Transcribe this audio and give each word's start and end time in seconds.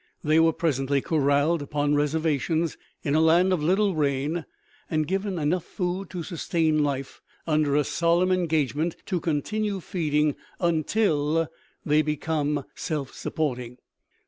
They 0.23 0.39
were 0.39 0.51
presently 0.51 0.99
corralled 0.99 1.61
upon 1.61 1.93
reservations 1.93 2.75
in 3.03 3.13
a 3.13 3.21
land 3.21 3.53
of 3.53 3.61
little 3.61 3.93
rain, 3.93 4.45
and 4.89 5.07
given 5.07 5.37
enough 5.37 5.63
food 5.63 6.09
to 6.09 6.23
sustain 6.23 6.83
life, 6.83 7.21
under 7.45 7.75
a 7.75 7.83
solemn 7.83 8.31
engagement 8.31 8.95
to 9.05 9.19
continue 9.19 9.79
feeding 9.79 10.37
"until 10.59 11.47
they 11.85 12.01
became 12.01 12.63
self 12.73 13.13
supporting." 13.13 13.77